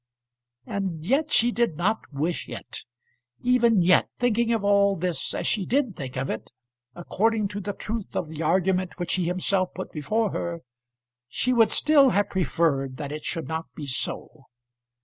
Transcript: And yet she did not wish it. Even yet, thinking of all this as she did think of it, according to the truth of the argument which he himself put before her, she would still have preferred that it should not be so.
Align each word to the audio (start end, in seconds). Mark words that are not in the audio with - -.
And 0.65 1.05
yet 1.05 1.31
she 1.31 1.51
did 1.51 1.75
not 1.77 2.11
wish 2.11 2.49
it. 2.49 2.85
Even 3.41 3.83
yet, 3.83 4.09
thinking 4.17 4.51
of 4.51 4.63
all 4.63 4.95
this 4.95 5.35
as 5.35 5.45
she 5.45 5.63
did 5.63 5.95
think 5.95 6.17
of 6.17 6.27
it, 6.27 6.51
according 6.95 7.49
to 7.49 7.59
the 7.59 7.73
truth 7.73 8.15
of 8.15 8.27
the 8.27 8.41
argument 8.41 8.97
which 8.97 9.13
he 9.13 9.25
himself 9.25 9.75
put 9.75 9.91
before 9.91 10.31
her, 10.31 10.59
she 11.27 11.53
would 11.53 11.69
still 11.69 12.09
have 12.09 12.31
preferred 12.31 12.97
that 12.97 13.11
it 13.11 13.23
should 13.23 13.47
not 13.47 13.71
be 13.75 13.85
so. 13.85 14.45